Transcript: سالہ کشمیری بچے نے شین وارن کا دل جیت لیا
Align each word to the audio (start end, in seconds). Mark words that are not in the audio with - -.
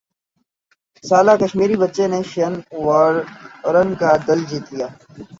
سالہ 1.03 1.33
کشمیری 1.41 1.75
بچے 1.81 2.05
نے 2.11 2.19
شین 2.31 2.53
وارن 2.85 3.89
کا 3.99 4.11
دل 4.27 4.39
جیت 4.49 4.65
لیا 4.73 4.87